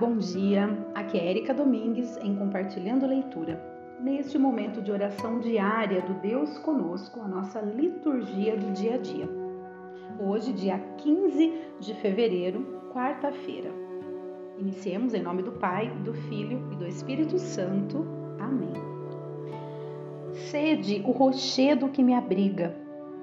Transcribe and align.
Bom 0.00 0.16
dia. 0.16 0.68
Aqui 0.92 1.16
é 1.16 1.30
Erika 1.30 1.54
Domingues 1.54 2.16
em 2.16 2.34
Compartilhando 2.34 3.06
Leitura. 3.06 3.62
Neste 4.00 4.36
momento 4.36 4.82
de 4.82 4.90
oração 4.90 5.38
diária 5.38 6.02
do 6.02 6.14
Deus 6.14 6.58
conosco, 6.58 7.20
a 7.20 7.28
nossa 7.28 7.60
liturgia 7.60 8.56
do 8.56 8.72
dia 8.72 8.94
a 8.94 8.98
dia. 8.98 9.28
Hoje, 10.18 10.52
dia 10.52 10.78
15 10.98 11.52
de 11.78 11.94
fevereiro, 11.94 12.90
quarta-feira. 12.92 13.70
Iniciemos 14.58 15.14
em 15.14 15.22
nome 15.22 15.44
do 15.44 15.52
Pai, 15.52 15.88
do 16.02 16.12
Filho 16.12 16.68
e 16.72 16.76
do 16.76 16.86
Espírito 16.88 17.38
Santo. 17.38 18.04
Amém. 18.40 18.72
Sede 20.50 21.02
o 21.06 21.12
rochedo 21.12 21.88
que 21.88 22.02
me 22.02 22.14
abriga, 22.14 22.74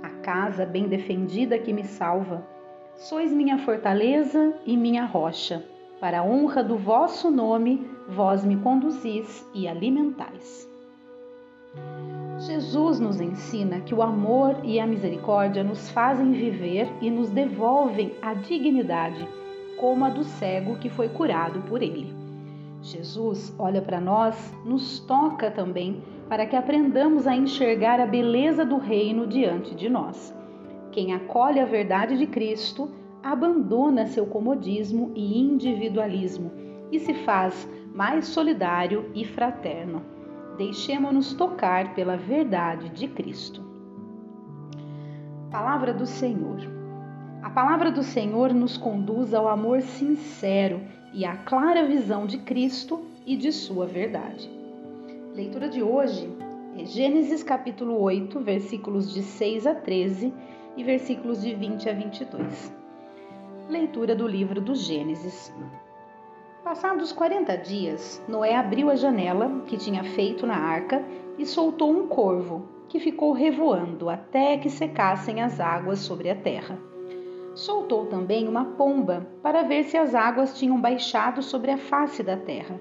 a 0.02 0.10
casa 0.22 0.66
bem 0.66 0.88
defendida 0.88 1.60
que 1.60 1.74
me 1.74 1.84
salva. 1.84 2.48
Sois 2.96 3.34
minha 3.34 3.58
fortaleza 3.58 4.54
e 4.66 4.78
minha 4.78 5.06
rocha 5.06 5.71
para 6.02 6.22
a 6.22 6.24
honra 6.24 6.64
do 6.64 6.76
vosso 6.76 7.30
nome, 7.30 7.88
vós 8.10 8.44
me 8.44 8.58
conduzis 8.58 9.48
e 9.54 9.68
alimentais. 9.68 10.68
Jesus 12.40 13.00
nos 13.00 13.22
ensina 13.22 13.82
que 13.82 13.94
o 13.94 14.02
amor 14.02 14.58
e 14.64 14.80
a 14.80 14.88
misericórdia 14.88 15.64
nos 15.64 15.92
fazem 15.92 16.32
viver 16.32 16.92
e 17.00 17.12
nos 17.12 17.30
devolvem 17.30 18.16
a 18.20 18.34
dignidade, 18.34 19.28
como 19.78 20.04
a 20.04 20.10
do 20.10 20.24
cego 20.24 20.80
que 20.80 20.90
foi 20.90 21.08
curado 21.08 21.62
por 21.70 21.84
ele. 21.84 22.12
Jesus 22.82 23.54
olha 23.60 23.80
para 23.80 24.02
nós, 24.02 24.52
nos 24.66 25.00
toca 25.02 25.52
também 25.52 26.02
para 26.28 26.48
que 26.48 26.56
aprendamos 26.56 27.28
a 27.28 27.36
enxergar 27.36 28.00
a 28.00 28.08
beleza 28.08 28.66
do 28.66 28.78
reino 28.78 29.28
diante 29.28 29.76
de 29.76 29.88
nós. 29.88 30.36
Quem 30.92 31.14
acolhe 31.14 31.60
a 31.60 31.66
verdade 31.66 32.18
de 32.18 32.26
Cristo 32.26 32.90
abandona 33.24 34.08
seu 34.08 34.26
comodismo 34.26 35.12
e 35.16 35.40
individualismo 35.40 36.52
e 36.92 37.00
se 37.00 37.14
faz 37.14 37.68
mais 37.94 38.28
solidário 38.28 39.12
e 39.14 39.26
fraterno. 39.26 40.04
Deixemos-nos 40.58 41.34
tocar 41.34 41.94
pela 41.94 42.18
verdade 42.18 42.90
de 42.90 43.08
Cristo. 43.08 43.64
Palavra 45.50 45.94
do 45.94 46.06
Senhor. 46.06 46.60
A 47.42 47.50
palavra 47.50 47.92
do 47.92 48.04
Senhor 48.04 48.54
nos 48.54 48.78
conduz 48.78 49.34
ao 49.34 49.48
amor 49.48 49.82
sincero 49.82 50.82
e 51.14 51.26
à 51.26 51.36
clara 51.36 51.86
visão 51.86 52.26
de 52.26 52.38
Cristo 52.40 53.02
e 53.26 53.36
de 53.36 53.52
sua 53.52 53.86
verdade. 53.86 54.50
Leitura 55.34 55.68
de 55.68 55.82
hoje 55.82 56.30
é 56.78 56.86
Gênesis 56.86 57.44
capítulo 57.44 58.00
8, 58.02 58.40
versículos 58.40 59.14
de 59.14 59.24
6 59.24 59.68
a 59.68 59.76
13 59.76 60.34
e 60.78 60.84
versículos 60.84 61.42
de 61.42 61.54
20 61.54 61.90
a 61.90 61.94
22. 61.94 62.81
Leitura 63.72 64.14
do 64.14 64.28
livro 64.28 64.60
do 64.60 64.76
Gênesis. 64.76 65.56
Passados 66.62 67.14
40 67.14 67.56
dias, 67.56 68.22
Noé 68.28 68.54
abriu 68.54 68.90
a 68.90 68.98
janela 68.98 69.62
que 69.66 69.78
tinha 69.78 70.04
feito 70.04 70.46
na 70.46 70.58
arca 70.58 71.02
e 71.38 71.46
soltou 71.46 71.90
um 71.90 72.06
corvo, 72.06 72.68
que 72.90 73.00
ficou 73.00 73.32
revoando 73.32 74.10
até 74.10 74.58
que 74.58 74.70
secassem 74.70 75.42
as 75.42 75.62
águas 75.62 76.00
sobre 76.00 76.30
a 76.30 76.36
terra. 76.36 76.78
Soltou 77.56 78.08
também 78.08 78.46
uma 78.46 78.66
pomba 78.66 79.26
para 79.42 79.64
ver 79.64 79.86
se 79.86 79.96
as 79.96 80.14
águas 80.14 80.60
tinham 80.60 80.82
baixado 80.82 81.42
sobre 81.42 81.72
a 81.72 81.78
face 81.78 82.22
da 82.22 82.36
terra. 82.36 82.78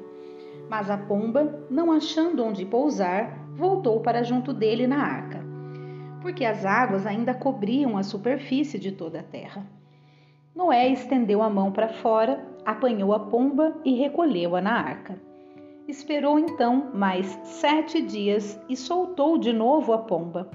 Mas 0.68 0.91
a 0.91 0.98
pomba, 0.98 1.66
não 1.70 1.92
achando 1.92 2.44
onde 2.44 2.66
pousar, 2.66 3.38
voltou 3.55 4.00
para 4.00 4.24
junto 4.24 4.52
dele 4.52 4.88
na 4.88 5.00
arca, 5.00 5.41
porque 6.20 6.44
as 6.44 6.66
águas 6.66 7.06
ainda 7.06 7.33
cobriam 7.33 7.96
a 7.96 8.02
superfície 8.02 8.77
de 8.77 8.91
toda 8.91 9.20
a 9.20 9.22
terra. 9.22 9.64
Noé 10.52 10.88
estendeu 10.88 11.42
a 11.42 11.48
mão 11.48 11.70
para 11.70 11.88
fora, 11.88 12.44
apanhou 12.66 13.12
a 13.12 13.20
pomba 13.20 13.72
e 13.84 13.94
recolheu-a 13.94 14.60
na 14.60 14.72
arca. 14.72 15.16
Esperou 15.86 16.40
então 16.40 16.90
mais 16.92 17.27
sete 17.44 18.02
dias 18.02 18.60
e 18.68 18.77
soltou 18.77 19.39
de 19.39 19.52
novo 19.52 19.92
a 19.92 19.98
pomba. 19.98 20.50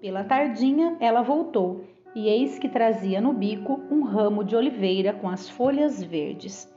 Pela 0.00 0.24
tardinha 0.24 0.96
ela 0.98 1.22
voltou, 1.22 1.84
e 2.12 2.28
eis 2.28 2.58
que 2.58 2.68
trazia 2.68 3.20
no 3.20 3.32
bico 3.32 3.80
um 3.88 4.02
ramo 4.02 4.42
de 4.42 4.56
oliveira 4.56 5.12
com 5.12 5.28
as 5.28 5.48
folhas 5.48 6.02
verdes. 6.02 6.68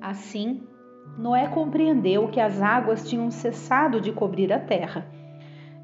Assim, 0.00 0.62
Noé 1.18 1.48
compreendeu 1.48 2.28
que 2.28 2.38
as 2.38 2.62
águas 2.62 3.08
tinham 3.08 3.32
cessado 3.32 4.00
de 4.00 4.12
cobrir 4.12 4.52
a 4.52 4.60
terra. 4.60 5.10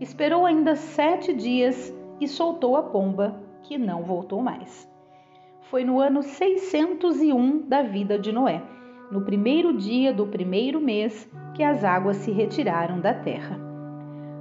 Esperou 0.01 0.47
ainda 0.47 0.77
sete 0.77 1.35
dias 1.35 1.93
e 2.21 2.29
soltou 2.29 2.77
a 2.77 2.83
pomba, 2.85 3.41
que 3.65 3.77
não 3.77 4.05
voltou 4.05 4.41
mais 4.41 4.95
foi 5.71 5.85
no 5.85 6.01
ano 6.01 6.23
601 6.23 7.69
da 7.69 7.83
vida 7.83 8.19
de 8.19 8.31
Noé, 8.31 8.63
no 9.11 9.23
primeiro 9.23 9.73
dia 9.77 10.13
do 10.13 10.27
primeiro 10.27 10.81
mês 10.81 11.29
que 11.55 11.63
as 11.63 11.83
águas 11.83 12.19
se 12.19 12.31
retiraram 12.31 13.01
da 13.01 13.13
terra. 13.13 13.59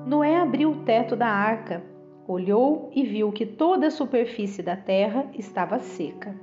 Noé 0.05 0.37
abriu 0.37 0.71
o 0.71 0.83
teto 0.83 1.15
da 1.15 1.27
arca, 1.27 1.83
olhou 2.27 2.91
e 2.93 3.03
viu 3.03 3.31
que 3.31 3.45
toda 3.45 3.87
a 3.87 3.91
superfície 3.91 4.61
da 4.61 4.75
terra 4.75 5.25
estava 5.33 5.79
seca. 5.79 6.35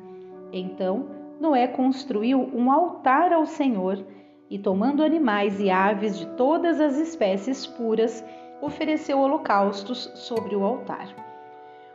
Então 0.52 1.06
Noé 1.40 1.68
construiu 1.68 2.40
um 2.52 2.70
altar 2.70 3.32
ao 3.32 3.46
Senhor 3.46 4.04
e, 4.50 4.58
tomando 4.58 5.02
animais 5.02 5.60
e 5.60 5.70
aves 5.70 6.18
de 6.18 6.26
todas 6.36 6.80
as 6.80 6.96
espécies 6.98 7.66
puras, 7.66 8.24
ofereceu 8.60 9.18
holocaustos 9.18 10.10
sobre 10.14 10.54
o 10.54 10.64
altar. 10.64 11.31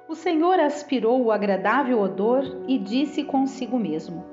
O 0.08 0.16
Senhor 0.16 0.58
aspirou 0.58 1.22
o 1.22 1.34
agradável 1.34 2.00
odor 2.00 2.64
e 2.66 2.78
disse 2.78 3.26
consigo 3.26 3.78
mesmo: 3.78 4.24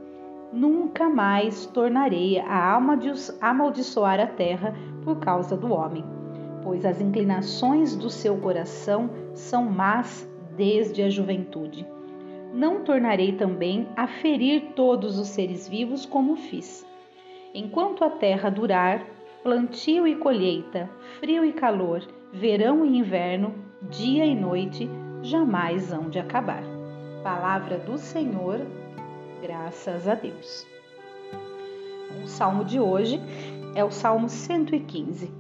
Nunca 0.53 1.09
mais 1.09 1.67
tornarei 1.67 2.39
a 2.39 2.81
amaldiçoar 3.41 4.21
a 4.21 4.27
terra 4.29 4.73
por 5.03 5.19
causa 5.19 5.57
do 5.57 5.73
homem, 5.73 6.05
pois 6.63 6.85
as 6.85 7.01
inclinações 7.01 7.97
do 7.97 8.09
seu 8.09 8.37
coração 8.37 9.11
são 9.35 9.65
más 9.65 10.31
desde 10.57 11.03
a 11.03 11.11
juventude. 11.11 11.85
Não 12.53 12.85
tornarei 12.85 13.33
também 13.33 13.89
a 13.97 14.07
ferir 14.07 14.75
todos 14.77 15.19
os 15.19 15.27
seres 15.27 15.69
vivos 15.69 16.07
como 16.07 16.37
fiz. 16.37 16.87
Enquanto 17.53 18.05
a 18.05 18.11
terra 18.11 18.49
durar, 18.49 19.05
plantio 19.43 20.07
e 20.07 20.15
colheita, 20.15 20.89
frio 21.19 21.45
e 21.45 21.53
calor, 21.53 22.07
verão 22.33 22.87
e 22.87 22.97
inverno, 22.97 23.53
dia 23.83 24.25
e 24.25 24.37
noite, 24.37 24.89
jamais 25.25 25.91
hão 25.91 26.11
de 26.11 26.19
acabar. 26.19 26.63
Palavra 27.23 27.79
do 27.79 27.97
Senhor, 27.97 28.61
graças 29.41 30.07
a 30.07 30.15
Deus. 30.15 30.67
O 32.23 32.29
salmo 32.29 32.63
de 32.63 32.79
hoje 32.79 33.19
é 33.75 33.83
o 33.83 33.91
Salmo 33.91 34.29
115. 34.29 35.33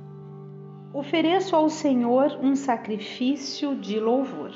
Ofereço 0.92 1.54
ao 1.54 1.68
Senhor 1.68 2.38
um 2.42 2.56
sacrifício 2.56 3.76
de 3.76 4.00
louvor. 4.00 4.52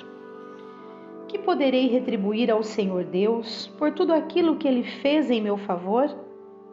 Que 1.28 1.38
poderei 1.38 1.88
retribuir 1.88 2.50
ao 2.50 2.62
Senhor 2.62 3.04
Deus 3.04 3.66
por 3.78 3.92
tudo 3.92 4.14
aquilo 4.14 4.56
que 4.56 4.66
ele 4.66 4.82
fez 4.82 5.30
em 5.30 5.42
meu 5.42 5.58
favor? 5.58 6.08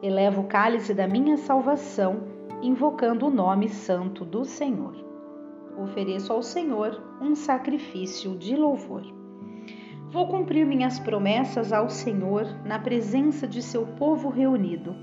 Elevo 0.02 0.42
o 0.42 0.48
cálice 0.48 0.94
da 0.94 1.08
minha 1.08 1.36
salvação, 1.36 2.24
invocando 2.62 3.28
o 3.28 3.30
nome 3.30 3.68
santo 3.68 4.24
do 4.24 4.46
Senhor 4.46 5.05
ofereço 5.78 6.31
ao 6.31 6.41
Senhor 6.41 7.02
um 7.22 7.36
sacrifício 7.36 8.38
de 8.38 8.56
louvor. 8.56 9.03
Vou 10.12 10.28
cumprir 10.28 10.66
minhas 10.66 11.00
promessas 11.00 11.74
ao 11.74 11.90
Senhor 11.90 12.46
na 12.66 12.80
presença 12.80 13.47
de 13.47 13.62
seu 13.62 13.85
povo 13.85 14.30
reunido. 14.30 14.96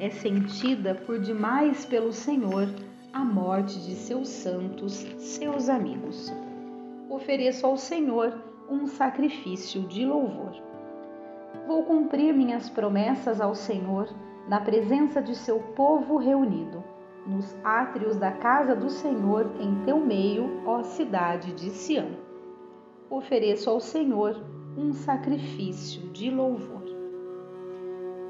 É 0.00 0.10
sentida 0.10 0.94
por 0.94 1.20
demais 1.20 1.84
pelo 1.84 2.12
Senhor 2.12 2.68
a 3.12 3.24
morte 3.24 3.80
de 3.80 3.94
seus 3.94 4.28
santos, 4.28 5.06
seus 5.18 5.68
amigos. 5.68 6.32
Ofereço 7.08 7.66
ao 7.66 7.76
Senhor 7.76 8.36
um 8.70 8.86
sacrifício 8.86 9.82
de 9.82 10.04
louvor. 10.04 10.54
Vou 11.66 11.84
cumprir 11.84 12.34
minhas 12.34 12.68
promessas 12.68 13.40
ao 13.40 13.54
Senhor 13.54 14.08
na 14.48 14.60
presença 14.60 15.22
de 15.22 15.34
seu 15.34 15.60
povo 15.74 16.16
reunido 16.16 16.82
nos 17.26 17.56
átrios 17.62 18.16
da 18.16 18.32
casa 18.32 18.74
do 18.74 18.88
Senhor 18.88 19.50
em 19.60 19.74
teu 19.84 19.98
meio, 19.98 20.62
ó 20.66 20.82
cidade 20.82 21.52
de 21.52 21.70
Sião. 21.70 22.08
Ofereço 23.10 23.68
ao 23.68 23.80
Senhor 23.80 24.36
um 24.76 24.92
sacrifício 24.92 26.08
de 26.10 26.30
louvor. 26.30 26.84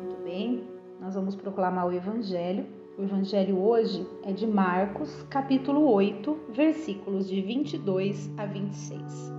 Muito 0.00 0.22
bem, 0.24 0.64
nós 1.00 1.14
vamos 1.14 1.36
proclamar 1.36 1.86
o 1.86 1.92
Evangelho. 1.92 2.66
O 2.98 3.02
Evangelho 3.02 3.58
hoje 3.58 4.06
é 4.24 4.32
de 4.32 4.46
Marcos, 4.46 5.22
capítulo 5.30 5.88
8, 5.92 6.38
versículos 6.50 7.28
de 7.28 7.40
22 7.40 8.32
a 8.36 8.46
26. 8.46 9.32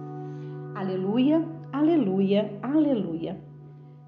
Aleluia, 0.76 1.46
aleluia, 1.74 2.58
aleluia. 2.62 3.42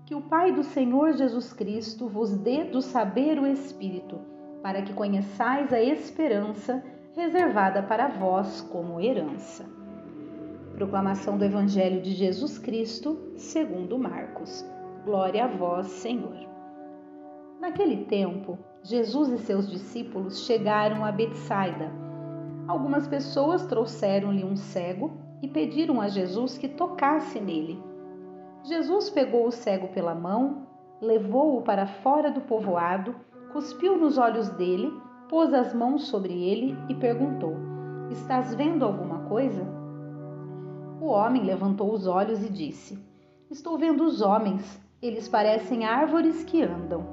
Que 0.06 0.16
o 0.16 0.22
Pai 0.22 0.54
do 0.54 0.64
Senhor 0.64 1.14
Jesus 1.14 1.52
Cristo 1.52 2.08
vos 2.08 2.34
dê 2.34 2.64
do 2.64 2.82
saber 2.82 3.38
o 3.40 3.46
Espírito 3.46 4.31
para 4.62 4.82
que 4.82 4.94
conheçais 4.94 5.74
a 5.74 5.82
esperança 5.82 6.84
reservada 7.16 7.84
para 7.84 8.08
vós 8.08 8.62
como 8.62 9.00
herança. 9.02 9.66
Proclamação 10.76 11.38
do 11.38 11.46
Evangelho 11.46 12.02
de 12.02 12.12
Jesus 12.12 12.58
Cristo, 12.58 13.18
segundo 13.36 14.00
Marcos. 14.00 14.66
Glória 15.04 15.46
a 15.46 15.48
vós, 15.48 15.88
Senhor. 15.88 16.36
Naquele 17.60 18.06
tempo, 18.06 18.58
Jesus 18.84 19.30
e 19.30 19.38
seus 19.38 19.70
discípulos 19.70 20.46
chegaram 20.46 21.06
a 21.06 21.12
Betsaida. 21.12 21.92
Algumas 22.68 23.08
pessoas 23.08 23.66
trouxeram-lhe 23.66 24.44
um 24.44 24.56
cego 24.56 25.12
e 25.42 25.48
pediram 25.48 26.00
a 26.02 26.08
Jesus 26.08 26.58
que 26.58 26.68
tocasse 26.68 27.40
nele. 27.40 27.82
Jesus 28.64 29.10
pegou 29.10 29.48
o 29.48 29.52
cego 29.52 29.90
pela 29.90 30.16
mão, 30.16 30.68
levou-o 31.00 31.62
para 31.62 31.86
fora 31.86 32.32
do 32.32 32.42
povoado, 32.42 33.16
cuspiu 33.52 33.98
nos 33.98 34.18
olhos 34.18 34.50
dele, 34.50 34.92
pôs 35.30 35.54
as 35.54 35.74
mãos 35.74 36.08
sobre 36.08 36.34
ele 36.34 36.78
e 36.90 36.96
perguntou: 36.96 37.56
Estás 38.10 38.56
vendo 38.56 38.84
alguma 38.84 39.20
coisa? 39.30 39.66
O 41.00 41.08
homem 41.08 41.44
levantou 41.44 41.94
os 41.94 42.08
olhos 42.08 42.44
e 42.44 42.50
disse: 42.50 42.98
Estou 43.50 43.78
vendo 43.78 44.04
os 44.04 44.22
homens, 44.22 44.82
eles 45.02 45.28
parecem 45.28 45.86
árvores 45.86 46.44
que 46.44 46.64
andam. 46.64 47.06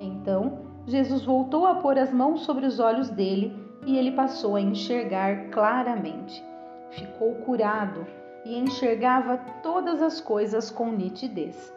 Então 0.00 0.60
Jesus 0.86 1.24
voltou 1.24 1.66
a 1.66 1.76
pôr 1.76 1.98
as 1.98 2.12
mãos 2.12 2.44
sobre 2.44 2.66
os 2.66 2.80
olhos 2.80 3.08
dele 3.10 3.56
e 3.86 3.96
ele 3.96 4.12
passou 4.12 4.56
a 4.56 4.60
enxergar 4.60 5.50
claramente. 5.50 6.42
Ficou 6.90 7.34
curado 7.36 8.06
e 8.44 8.58
enxergava 8.58 9.38
todas 9.62 10.02
as 10.02 10.20
coisas 10.20 10.70
com 10.70 10.90
nitidez. 10.90 11.72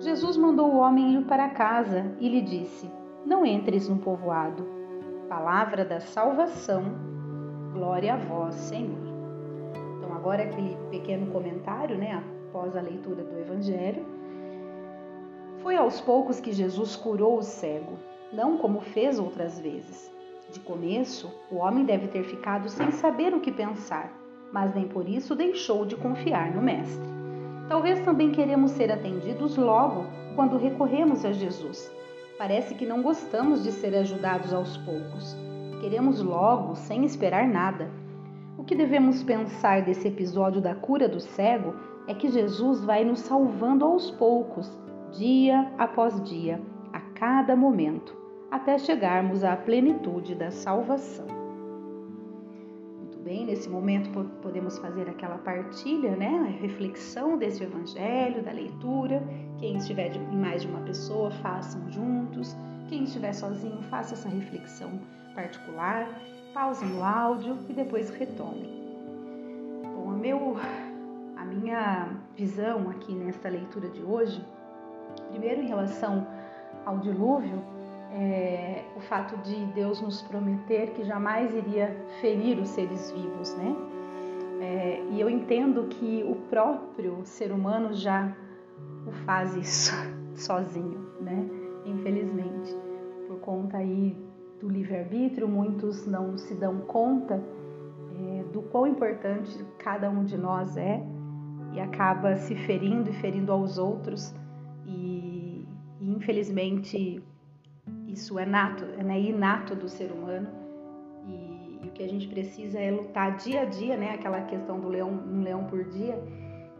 Jesus 0.00 0.36
mandou 0.36 0.72
o 0.72 0.76
homem 0.76 1.14
ir 1.14 1.24
para 1.24 1.50
casa 1.50 2.12
e 2.18 2.28
lhe 2.28 2.42
disse: 2.42 2.90
Não 3.24 3.46
entres 3.46 3.88
no 3.88 3.96
povoado. 3.96 4.66
Palavra 5.30 5.82
da 5.82 5.98
salvação. 5.98 6.84
Glória 7.72 8.12
a 8.12 8.16
vós, 8.18 8.54
Senhor. 8.54 8.98
Então, 9.96 10.14
agora 10.14 10.42
aquele 10.42 10.76
pequeno 10.90 11.32
comentário, 11.32 11.96
né, 11.96 12.22
após 12.48 12.76
a 12.76 12.82
leitura 12.82 13.24
do 13.24 13.38
Evangelho. 13.38 14.04
Foi 15.62 15.74
aos 15.74 16.02
poucos 16.02 16.38
que 16.38 16.52
Jesus 16.52 16.96
curou 16.96 17.38
o 17.38 17.42
cego, 17.42 17.94
não 18.30 18.58
como 18.58 18.82
fez 18.82 19.18
outras 19.18 19.58
vezes. 19.58 20.12
De 20.52 20.60
começo, 20.60 21.32
o 21.50 21.56
homem 21.56 21.86
deve 21.86 22.08
ter 22.08 22.24
ficado 22.24 22.68
sem 22.68 22.90
saber 22.90 23.32
o 23.32 23.40
que 23.40 23.50
pensar, 23.50 24.12
mas 24.52 24.74
nem 24.74 24.86
por 24.86 25.08
isso 25.08 25.34
deixou 25.34 25.86
de 25.86 25.96
confiar 25.96 26.54
no 26.54 26.60
Mestre. 26.60 27.08
Talvez 27.70 28.04
também 28.04 28.30
queremos 28.30 28.72
ser 28.72 28.92
atendidos 28.92 29.56
logo 29.56 30.04
quando 30.36 30.58
recorremos 30.58 31.24
a 31.24 31.32
Jesus. 31.32 31.90
Parece 32.36 32.74
que 32.74 32.84
não 32.84 33.00
gostamos 33.00 33.62
de 33.62 33.70
ser 33.70 33.94
ajudados 33.94 34.52
aos 34.52 34.76
poucos. 34.78 35.36
Queremos 35.80 36.20
logo, 36.20 36.74
sem 36.74 37.04
esperar 37.04 37.46
nada. 37.46 37.90
O 38.58 38.64
que 38.64 38.74
devemos 38.74 39.22
pensar 39.22 39.82
desse 39.82 40.08
episódio 40.08 40.60
da 40.60 40.74
cura 40.74 41.08
do 41.08 41.20
cego 41.20 41.74
é 42.08 42.14
que 42.14 42.28
Jesus 42.28 42.84
vai 42.84 43.04
nos 43.04 43.20
salvando 43.20 43.84
aos 43.84 44.10
poucos 44.10 44.70
dia 45.12 45.70
após 45.78 46.20
dia, 46.24 46.60
a 46.92 47.00
cada 47.00 47.54
momento, 47.54 48.16
até 48.50 48.78
chegarmos 48.78 49.44
à 49.44 49.56
plenitude 49.56 50.34
da 50.34 50.50
salvação. 50.50 51.33
Bem, 53.24 53.46
nesse 53.46 53.68
momento 53.68 54.10
podemos 54.42 54.78
fazer 54.78 55.08
aquela 55.08 55.38
partilha, 55.38 56.14
né? 56.14 56.28
A 56.46 56.60
reflexão 56.60 57.38
desse 57.38 57.64
evangelho, 57.64 58.42
da 58.42 58.52
leitura. 58.52 59.22
Quem 59.58 59.78
estiver 59.78 60.14
em 60.14 60.36
mais 60.36 60.62
de 60.62 60.68
uma 60.68 60.80
pessoa, 60.80 61.30
façam 61.30 61.90
juntos. 61.90 62.54
Quem 62.88 63.04
estiver 63.04 63.32
sozinho, 63.32 63.82
faça 63.84 64.14
essa 64.14 64.28
reflexão 64.28 65.00
particular. 65.34 66.06
Pausem 66.52 66.92
o 66.98 67.02
áudio 67.02 67.56
e 67.68 67.72
depois 67.72 68.10
retomem. 68.10 68.70
Bom, 69.94 70.10
a, 70.10 70.16
meu, 70.16 70.56
a 71.36 71.44
minha 71.46 72.10
visão 72.36 72.90
aqui 72.90 73.14
nesta 73.14 73.48
leitura 73.48 73.88
de 73.88 74.02
hoje 74.02 74.44
Primeiro, 75.30 75.62
em 75.62 75.66
relação 75.66 76.26
ao 76.84 76.98
dilúvio, 76.98 77.62
é, 78.14 78.84
o 78.96 79.00
fato 79.00 79.36
de 79.38 79.66
Deus 79.66 80.00
nos 80.00 80.22
prometer 80.22 80.90
que 80.92 81.04
jamais 81.04 81.52
iria 81.52 81.96
ferir 82.20 82.58
os 82.60 82.68
seres 82.68 83.10
vivos, 83.10 83.54
né? 83.56 83.76
É, 84.60 85.02
e 85.10 85.20
eu 85.20 85.28
entendo 85.28 85.84
que 85.84 86.24
o 86.26 86.36
próprio 86.48 87.20
ser 87.24 87.50
humano 87.50 87.92
já 87.92 88.32
o 89.06 89.10
faz 89.26 89.54
isso 89.56 89.92
sozinho, 90.36 91.04
né? 91.20 91.44
Infelizmente, 91.84 92.74
por 93.26 93.40
conta 93.40 93.78
aí 93.78 94.16
do 94.60 94.68
livre-arbítrio, 94.68 95.48
muitos 95.48 96.06
não 96.06 96.38
se 96.38 96.54
dão 96.54 96.78
conta 96.82 97.42
é, 98.16 98.44
do 98.52 98.62
quão 98.62 98.86
importante 98.86 99.64
cada 99.78 100.08
um 100.08 100.24
de 100.24 100.38
nós 100.38 100.76
é 100.76 101.04
e 101.72 101.80
acaba 101.80 102.36
se 102.36 102.54
ferindo 102.54 103.10
e 103.10 103.12
ferindo 103.14 103.50
aos 103.50 103.76
outros 103.76 104.32
e, 104.86 105.66
e 106.00 106.12
infelizmente 106.12 107.20
isso 108.06 108.38
é 108.38 108.46
nato, 108.46 108.84
é 108.84 109.20
inato 109.20 109.74
do 109.74 109.88
ser 109.88 110.10
humano 110.10 110.48
e, 111.26 111.80
e, 111.82 111.88
o 111.88 111.90
que 111.90 112.02
a 112.02 112.08
gente 112.08 112.28
precisa 112.28 112.78
é 112.78 112.90
lutar 112.90 113.36
dia 113.36 113.62
a 113.62 113.64
dia, 113.64 113.96
né? 113.96 114.10
Aquela 114.14 114.42
questão 114.42 114.78
do 114.80 114.88
leão, 114.88 115.10
um 115.10 115.42
leão 115.42 115.64
por 115.64 115.84
dia, 115.84 116.22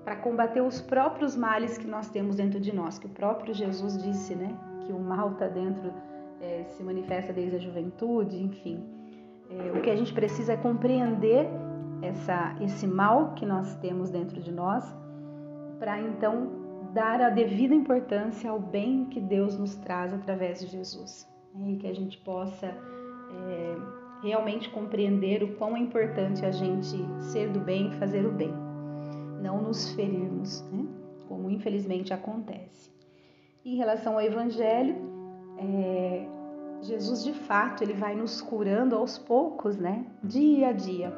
para 0.05 0.17
combater 0.17 0.61
os 0.61 0.81
próprios 0.81 1.37
males 1.37 1.79
que 1.79 1.87
nós 1.87 2.09
temos 2.11 2.37
dentro 2.37 2.61
de 2.61 2.75
nós, 2.75 2.99
que 2.99 3.07
o 3.07 3.11
próprio 3.11 3.55
Jesus 3.55 4.01
disse, 4.03 4.35
né? 4.35 4.57
Que 4.87 4.93
o 4.93 4.99
mal 4.99 5.33
está 5.33 5.49
dentro, 5.49 5.93
é, 6.41 6.65
se 6.65 6.83
manifesta 6.83 7.33
desde 7.33 7.57
a 7.57 7.59
juventude, 7.59 8.43
enfim. 8.43 8.85
É, 9.51 9.79
o 9.79 9.83
que 9.83 9.91
a 9.91 9.97
gente 9.97 10.13
precisa 10.13 10.53
é 10.53 10.57
compreender 10.57 11.49
essa, 12.03 12.55
esse 12.61 12.87
mal 12.87 13.35
que 13.35 13.47
nós 13.47 13.75
temos 13.77 14.11
dentro 14.11 14.41
de 14.41 14.53
nós, 14.53 14.85
para 15.79 16.01
então 16.01 16.64
dar 16.95 17.21
a 17.21 17.29
devida 17.29 17.75
importância 17.75 18.49
ao 18.49 18.61
bem 18.61 19.07
que 19.07 19.21
Deus 19.21 19.59
nos 19.59 19.75
traz 19.75 20.15
através 20.15 20.61
de 20.61 20.69
Jesus 20.69 21.29
né? 21.53 21.73
e 21.73 21.77
que 21.77 21.89
a 21.89 21.93
gente 21.93 22.17
possa 22.19 22.67
é, 22.67 23.77
realmente 24.23 24.71
compreender 24.71 25.43
o 25.43 25.57
quão 25.57 25.77
é 25.77 25.81
importante 25.81 26.47
a 26.47 26.53
gente 26.53 26.97
ser 27.21 27.51
do 27.51 27.59
bem 27.59 27.89
e 27.89 27.97
fazer 27.97 28.25
o 28.25 28.31
bem, 28.31 28.55
não 29.43 29.61
nos 29.61 29.93
ferirmos, 29.93 30.63
né? 30.71 30.87
como 31.27 31.51
infelizmente 31.51 32.15
acontece. 32.15 32.91
Em 33.65 33.77
relação 33.77 34.15
ao 34.15 34.23
Evangelho, 34.23 34.95
é, 35.59 36.29
Jesus 36.81 37.25
de 37.25 37.33
fato 37.33 37.83
ele 37.83 37.95
vai 37.95 38.15
nos 38.15 38.41
curando 38.41 38.95
aos 38.95 39.19
poucos, 39.19 39.79
né? 39.79 40.05
Dia 40.23 40.69
a 40.69 40.73
dia, 40.73 41.11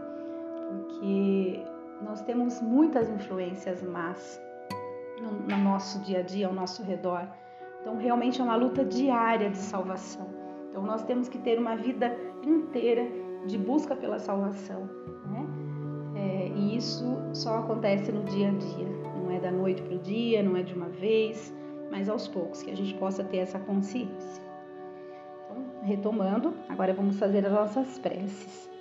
porque 0.70 1.60
nós 2.04 2.22
temos 2.22 2.62
muitas 2.62 3.10
influências 3.10 3.82
más 3.82 4.40
no, 5.20 5.32
no 5.32 5.56
nosso 5.64 6.00
dia 6.00 6.20
a 6.20 6.22
dia, 6.22 6.46
ao 6.46 6.52
nosso 6.52 6.82
redor. 6.82 7.26
Então, 7.80 7.96
realmente 7.96 8.40
é 8.40 8.44
uma 8.44 8.56
luta 8.56 8.84
diária 8.84 9.50
de 9.50 9.58
salvação. 9.58 10.28
Então, 10.68 10.82
nós 10.82 11.02
temos 11.04 11.28
que 11.28 11.38
ter 11.38 11.58
uma 11.58 11.76
vida 11.76 12.16
inteira 12.42 13.06
de 13.46 13.56
busca 13.56 13.94
pela 13.94 14.18
salvação, 14.18 14.88
né? 15.30 15.46
É, 16.16 16.48
e 16.48 16.76
isso 16.76 17.04
só 17.32 17.58
acontece 17.58 18.10
no 18.10 18.24
dia 18.24 18.48
a 18.48 18.52
dia, 18.52 18.88
não 19.14 19.30
é 19.30 19.38
da 19.38 19.50
noite 19.50 19.82
para 19.82 19.94
o 19.94 19.98
dia, 19.98 20.42
não 20.42 20.56
é 20.56 20.62
de 20.62 20.74
uma 20.74 20.88
vez, 20.88 21.54
mas 21.90 22.08
aos 22.08 22.26
poucos, 22.26 22.62
que 22.62 22.70
a 22.70 22.76
gente 22.76 22.94
possa 22.94 23.22
ter 23.22 23.38
essa 23.38 23.58
consciência. 23.58 24.42
Então, 25.44 25.64
retomando, 25.82 26.54
agora 26.68 26.92
vamos 26.92 27.18
fazer 27.18 27.46
as 27.46 27.52
nossas 27.52 27.98
preces. 27.98 28.75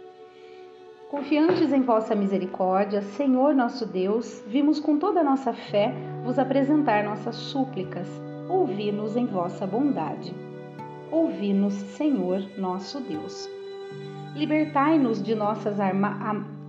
Confiantes 1.15 1.71
em 1.71 1.81
vossa 1.81 2.13
misericórdia, 2.13 3.01
Senhor 3.01 3.55
nosso 3.55 3.85
Deus, 3.85 4.43
vimos 4.45 4.81
com 4.81 4.99
toda 4.99 5.21
a 5.21 5.23
nossa 5.23 5.53
fé 5.53 5.93
vos 6.25 6.37
apresentar 6.37 7.05
nossas 7.05 7.37
súplicas. 7.37 8.05
Ouvi-nos 8.49 9.15
em 9.15 9.25
vossa 9.25 9.65
bondade. 9.65 10.35
Ouvi-nos, 11.09 11.73
Senhor 11.73 12.43
nosso 12.57 12.99
Deus. 12.99 13.49
Libertai-nos 14.35 15.23
de 15.23 15.33
nossas 15.33 15.77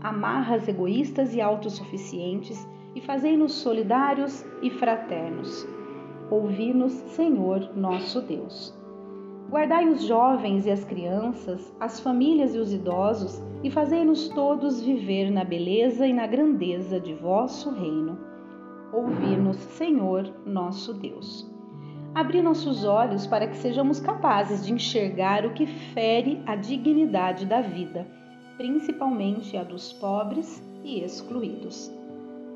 amarras 0.01 0.69
egoístas 0.69 1.35
e 1.35 1.41
autossuficientes 1.41 2.65
e 2.95 3.01
fazei-nos 3.01 3.53
solidários 3.53 4.45
e 4.63 4.71
fraternos. 4.71 5.67
Ouvi-nos, 6.31 6.93
Senhor 6.93 7.77
nosso 7.77 8.21
Deus. 8.21 8.76
Guardai 9.49 9.89
os 9.89 10.03
jovens 10.03 10.67
e 10.67 10.71
as 10.73 10.85
crianças, 10.85 11.73
as 11.79 12.01
famílias 12.01 12.53
e 12.57 12.59
os 12.59 12.73
idosos, 12.73 13.41
e 13.63 13.71
fazei-nos 13.71 14.29
todos 14.31 14.83
viver 14.83 15.31
na 15.31 15.45
beleza 15.45 16.05
e 16.05 16.13
na 16.13 16.27
grandeza 16.27 16.99
de 16.99 17.15
vosso 17.15 17.71
reino. 17.71 18.19
Ouvi-nos, 18.93 19.57
Senhor, 19.57 20.29
nosso 20.45 20.93
Deus. 20.95 21.49
Abri 22.13 22.43
nossos 22.43 22.85
olhos 22.85 23.25
para 23.25 23.47
que 23.47 23.57
sejamos 23.57 24.01
capazes 24.01 24.67
de 24.67 24.73
enxergar 24.73 25.47
o 25.47 25.55
que 25.55 25.67
fere 25.67 26.43
a 26.45 26.57
dignidade 26.57 27.47
da 27.47 27.61
vida, 27.61 28.05
principalmente 28.57 29.57
a 29.57 29.63
dos 29.63 29.93
pobres 29.93 30.61
e 30.83 31.05
excluídos. 31.05 31.93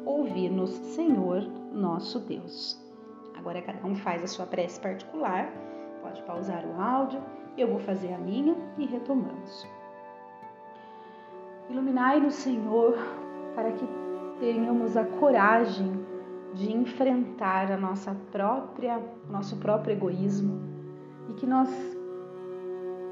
Ouvi-nos, 0.05 0.71
Senhor, 0.71 1.47
nosso 1.73 2.19
Deus. 2.19 2.81
Agora 3.37 3.63
cada 3.63 3.87
um 3.87 3.95
faz 3.95 4.25
a 4.25 4.27
sua 4.27 4.47
prece 4.47 4.81
particular 4.81 5.53
Pode 6.03 6.23
pausar 6.23 6.65
o 6.65 6.81
áudio, 6.81 7.21
eu 7.57 7.69
vou 7.69 7.79
fazer 7.81 8.13
a 8.13 8.19
minha 8.19 8.57
e 8.79 8.87
retomamos. 8.87 9.67
Iluminai-nos, 11.69 12.35
Senhor, 12.35 12.97
para 13.55 13.73
que 13.73 13.87
tenhamos 14.41 14.97
a 14.97 15.05
coragem 15.05 15.93
de 16.55 16.73
enfrentar 16.73 17.71
a 17.71 17.77
nossa 17.77 18.17
própria, 18.33 19.01
nosso 19.29 19.57
próprio 19.59 19.93
egoísmo, 19.93 20.61
e 21.29 21.35
que 21.35 21.47
nós 21.47 21.69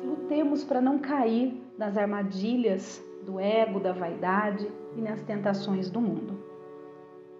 lutemos 0.04 0.64
para 0.64 0.80
não 0.80 0.98
cair 0.98 1.62
nas 1.76 1.96
armadilhas 1.96 3.02
do 3.24 3.38
ego, 3.38 3.78
da 3.78 3.92
vaidade 3.92 4.68
e 4.96 5.00
nas 5.00 5.22
tentações 5.22 5.90
do 5.90 6.00
mundo. 6.00 6.36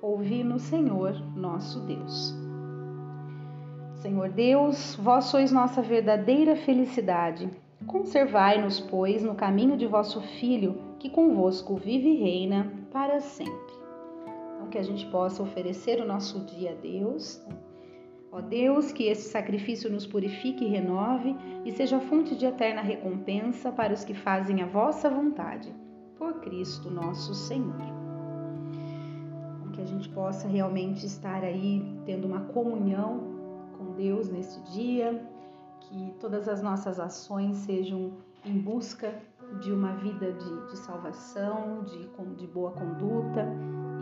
Ouvi 0.01 0.45
no 0.45 0.59
Senhor 0.59 1.15
nosso 1.35 1.81
Deus. 1.81 2.48
Senhor 4.01 4.29
Deus, 4.29 4.95
vós 4.95 5.25
sois 5.25 5.51
nossa 5.51 5.83
verdadeira 5.83 6.55
felicidade. 6.55 7.51
Conservai-nos, 7.85 8.79
pois, 8.79 9.25
no 9.25 9.35
caminho 9.35 9.77
de 9.77 9.89
vosso 9.89 10.21
Filho, 10.21 10.81
que 11.01 11.11
convosco 11.11 11.75
vive 11.75 12.11
e 12.11 12.17
reina 12.17 12.73
para 12.93 13.19
sempre. 13.19 13.75
Então, 14.55 14.69
que 14.69 14.79
a 14.79 14.85
gente 14.85 15.05
possa 15.07 15.43
oferecer 15.43 16.01
o 16.01 16.07
nosso 16.07 16.45
dia 16.45 16.71
a 16.71 16.75
Deus. 16.75 17.45
Ó 18.31 18.41
Deus, 18.41 18.93
que 18.93 19.03
esse 19.03 19.31
sacrifício 19.31 19.91
nos 19.91 20.07
purifique 20.07 20.65
e 20.65 20.69
renove 20.69 21.35
e 21.65 21.73
seja 21.73 21.99
fonte 21.99 22.37
de 22.37 22.47
eterna 22.47 22.83
recompensa 22.83 23.73
para 23.73 23.93
os 23.93 24.05
que 24.05 24.15
fazem 24.15 24.63
a 24.63 24.67
vossa 24.67 25.11
vontade. 25.11 25.75
Por 26.17 26.35
Cristo 26.41 26.89
nosso 26.89 27.35
Senhor. 27.35 27.83
Então, 29.59 29.73
que 29.73 29.83
a 29.83 29.87
gente 29.87 30.09
possa 30.11 30.47
realmente 30.47 31.05
estar 31.05 31.43
aí 31.43 31.83
tendo 32.07 32.29
uma 32.29 32.43
comunhão 32.43 33.28
com 33.79 33.93
Deus 33.93 34.29
nesse 34.29 34.61
dia, 34.73 35.25
que 35.81 36.13
todas 36.21 36.49
as 36.49 36.61
nossas 36.61 36.99
ações 36.99 37.57
sejam 37.59 38.13
em 38.45 38.59
busca 38.59 39.15
de 39.61 39.73
uma 39.73 39.95
vida 39.95 40.33
de, 40.33 40.67
de 40.67 40.77
salvação, 40.79 41.85
de, 41.85 42.09
de 42.37 42.47
boa 42.47 42.73
conduta 42.73 43.47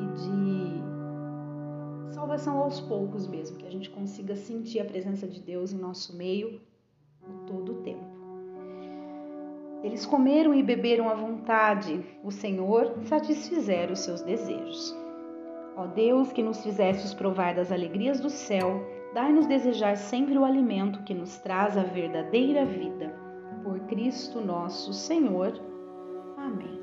e 0.01 0.07
de 0.19 0.77
salvação 2.13 2.59
aos 2.59 2.81
poucos 2.81 3.29
mesmo, 3.29 3.57
que 3.59 3.67
a 3.67 3.71
gente 3.71 3.91
consiga 3.91 4.35
sentir 4.35 4.81
a 4.81 4.85
presença 4.85 5.29
de 5.29 5.41
Deus 5.41 5.73
em 5.73 5.79
nosso 5.79 6.17
meio 6.17 6.61
todo 7.47 7.73
o 7.73 7.83
tempo. 7.83 8.17
Eles 9.83 10.07
comeram 10.07 10.55
e 10.55 10.63
beberam 10.63 11.09
à 11.09 11.15
vontade, 11.15 12.05
o 12.25 12.33
Senhor 12.33 12.95
satisfizeram 13.05 13.93
os 13.93 14.01
seus 14.01 14.23
desejos. 14.23 15.06
Ó 15.77 15.87
Deus, 15.87 16.33
que 16.33 16.43
nos 16.43 16.63
fizestes 16.63 17.13
provar 17.15 17.55
das 17.55 17.71
alegrias 17.71 18.19
do 18.19 18.31
céu, 18.31 18.83
Dai-nos 19.17 19.47
desejar 19.47 19.97
sempre 19.97 20.37
o 20.37 20.45
alimento 20.45 21.03
que 21.05 21.15
nos 21.15 21.39
traz 21.39 21.75
a 21.79 21.83
verdadeira 21.83 22.67
vida. 22.67 23.19
Por 23.63 23.81
Cristo 23.87 24.43
nosso 24.43 24.93
Senhor. 24.93 25.59
Amém. 26.37 26.79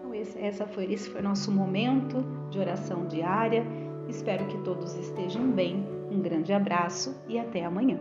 Então, 0.00 0.12
esse, 0.12 0.36
essa 0.36 0.66
foi, 0.66 0.92
esse 0.92 1.08
foi 1.08 1.22
nosso 1.22 1.52
momento 1.52 2.24
de 2.50 2.58
oração 2.58 3.06
diária. 3.06 3.64
Espero 4.08 4.46
que 4.46 4.58
todos 4.64 4.96
estejam 4.96 5.48
bem. 5.52 5.86
Um 6.10 6.20
grande 6.20 6.52
abraço 6.52 7.16
e 7.28 7.38
até 7.38 7.64
amanhã. 7.64 8.00